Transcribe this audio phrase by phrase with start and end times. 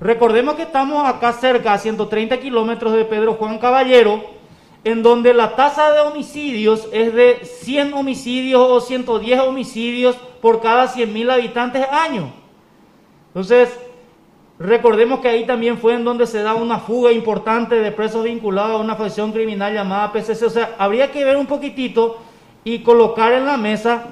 [0.00, 4.22] Recordemos que estamos acá cerca, a 130 kilómetros de Pedro Juan Caballero,
[4.82, 10.88] en donde la tasa de homicidios es de 100 homicidios o 110 homicidios por cada
[10.88, 12.32] 100.000 habitantes año.
[13.28, 13.78] Entonces,
[14.58, 18.80] recordemos que ahí también fue en donde se da una fuga importante de presos vinculados
[18.80, 20.46] a una facción criminal llamada PCC.
[20.46, 22.16] O sea, habría que ver un poquitito
[22.64, 24.06] y colocar en la mesa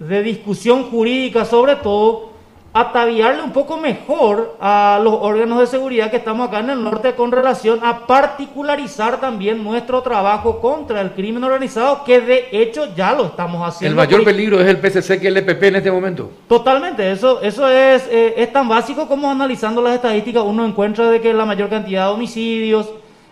[0.00, 2.29] de discusión jurídica sobre todo
[2.72, 7.14] ataviarle un poco mejor a los órganos de seguridad que estamos acá en el norte
[7.14, 13.12] con relación a particularizar también nuestro trabajo contra el crimen organizado, que de hecho ya
[13.12, 14.00] lo estamos haciendo.
[14.00, 16.30] El mayor peligro es el PCC que el EPP en este momento.
[16.46, 21.20] Totalmente, eso, eso es, eh, es tan básico como analizando las estadísticas uno encuentra de
[21.20, 22.88] que la mayor cantidad de homicidios,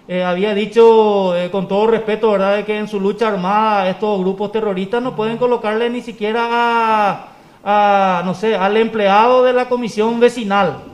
[0.09, 4.19] eh, había dicho eh, con todo respeto, ¿verdad?, de que en su lucha armada estos
[4.19, 7.29] grupos terroristas no pueden colocarle ni siquiera a
[7.65, 10.85] no sé, al empleado de la comisión vecinal.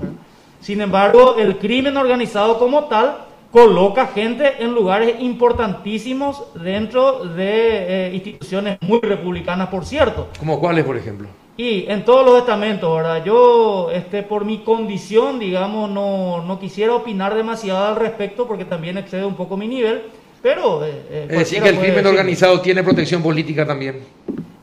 [0.60, 8.14] Sin embargo, el crimen organizado como tal coloca gente en lugares importantísimos dentro de eh,
[8.14, 10.28] instituciones muy republicanas, por cierto.
[10.38, 11.28] ¿Como cuáles, por ejemplo?
[11.56, 13.24] Y en todos los estamentos, ¿verdad?
[13.24, 18.98] Yo, este, por mi condición, digamos, no, no quisiera opinar demasiado al respecto porque también
[18.98, 20.02] excede un poco mi nivel,
[20.42, 20.84] pero...
[20.84, 24.00] Eh, eh es decir, que el crimen organizado tiene protección política también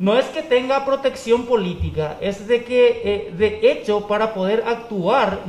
[0.02, 5.41] no es que tenga protección política, es de que, eh, de hecho, para poder actuar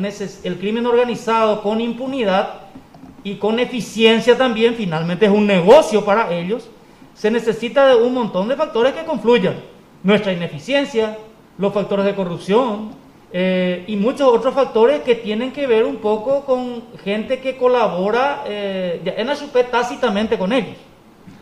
[0.44, 2.66] el crimen organizado con impunidad
[3.24, 6.68] y con eficiencia también, finalmente es un negocio para ellos,
[7.14, 9.54] se necesita de un montón de factores que confluyan.
[10.02, 11.16] Nuestra ineficiencia,
[11.56, 12.90] los factores de corrupción
[13.32, 18.44] eh, y muchos otros factores que tienen que ver un poco con gente que colabora
[18.44, 19.34] eh, en la
[19.70, 20.76] tácitamente con ellos.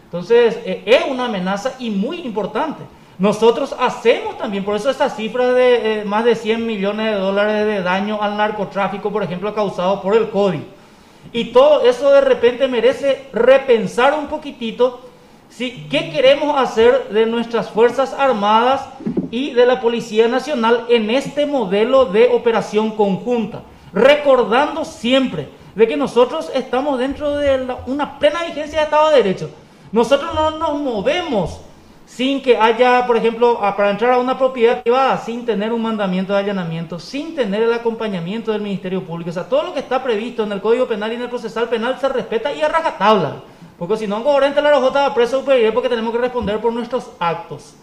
[0.05, 2.85] Entonces, es una amenaza y muy importante.
[3.21, 7.67] Nosotros hacemos también, por eso esas cifras de eh, más de 100 millones de dólares
[7.67, 10.65] de daño al narcotráfico, por ejemplo, causado por el CODI.
[11.31, 15.03] Y todo eso de repente merece repensar un poquitito
[15.51, 15.87] ¿sí?
[15.91, 18.87] qué queremos hacer de nuestras Fuerzas Armadas
[19.31, 23.61] y de la Policía Nacional en este modelo de operación conjunta.
[23.93, 29.51] Recordando siempre de que nosotros estamos dentro de una plena vigencia de Estado de Derecho.
[29.93, 31.61] Nosotros no nos movemos
[32.11, 36.33] sin que haya, por ejemplo, para entrar a una propiedad privada, sin tener un mandamiento
[36.33, 39.31] de allanamiento, sin tener el acompañamiento del Ministerio Público.
[39.31, 41.69] O sea, todo lo que está previsto en el Código Penal y en el Procesal
[41.69, 43.37] Penal se respeta y a rajatabla.
[43.79, 47.13] Porque si no, en coherente la RJ va preso porque tenemos que responder por nuestros
[47.21, 47.75] actos.